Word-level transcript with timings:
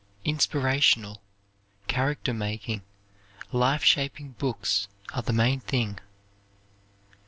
Inspirational, 0.25 1.21
character 1.87 2.33
making, 2.33 2.81
life 3.51 3.83
shaping 3.83 4.31
books 4.39 4.87
are 5.13 5.21
the 5.21 5.31
main 5.31 5.59
thing. 5.59 5.99